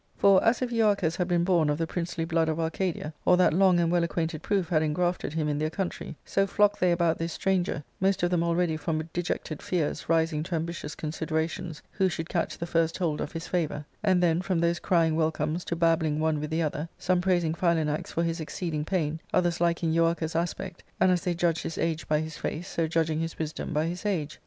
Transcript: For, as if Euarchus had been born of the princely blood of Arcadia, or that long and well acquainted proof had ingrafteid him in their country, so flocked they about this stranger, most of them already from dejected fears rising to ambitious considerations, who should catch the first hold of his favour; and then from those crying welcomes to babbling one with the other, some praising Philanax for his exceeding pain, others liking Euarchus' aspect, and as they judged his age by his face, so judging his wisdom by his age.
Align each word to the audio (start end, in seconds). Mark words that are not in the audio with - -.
For, 0.17 0.43
as 0.43 0.63
if 0.63 0.71
Euarchus 0.71 1.17
had 1.17 1.27
been 1.27 1.43
born 1.43 1.69
of 1.69 1.77
the 1.77 1.85
princely 1.85 2.25
blood 2.25 2.49
of 2.49 2.59
Arcadia, 2.59 3.13
or 3.23 3.37
that 3.37 3.53
long 3.53 3.79
and 3.79 3.91
well 3.91 4.03
acquainted 4.03 4.41
proof 4.41 4.67
had 4.69 4.81
ingrafteid 4.81 5.33
him 5.33 5.47
in 5.47 5.59
their 5.59 5.69
country, 5.69 6.15
so 6.25 6.47
flocked 6.47 6.79
they 6.79 6.91
about 6.91 7.19
this 7.19 7.33
stranger, 7.33 7.83
most 7.99 8.23
of 8.23 8.31
them 8.31 8.41
already 8.43 8.77
from 8.77 9.07
dejected 9.13 9.61
fears 9.61 10.09
rising 10.09 10.41
to 10.41 10.55
ambitious 10.55 10.95
considerations, 10.95 11.83
who 11.91 12.09
should 12.09 12.29
catch 12.29 12.57
the 12.57 12.65
first 12.65 12.97
hold 12.97 13.21
of 13.21 13.33
his 13.33 13.45
favour; 13.47 13.85
and 14.01 14.23
then 14.23 14.41
from 14.41 14.57
those 14.57 14.79
crying 14.79 15.15
welcomes 15.15 15.63
to 15.65 15.75
babbling 15.75 16.19
one 16.19 16.39
with 16.39 16.49
the 16.49 16.63
other, 16.63 16.89
some 16.97 17.21
praising 17.21 17.53
Philanax 17.53 18.07
for 18.07 18.23
his 18.23 18.39
exceeding 18.39 18.83
pain, 18.83 19.21
others 19.31 19.61
liking 19.61 19.93
Euarchus' 19.93 20.35
aspect, 20.35 20.83
and 20.99 21.11
as 21.11 21.21
they 21.21 21.35
judged 21.35 21.61
his 21.61 21.77
age 21.77 22.07
by 22.07 22.21
his 22.21 22.37
face, 22.37 22.67
so 22.67 22.87
judging 22.87 23.19
his 23.19 23.37
wisdom 23.37 23.71
by 23.71 23.85
his 23.85 24.03
age. 24.03 24.39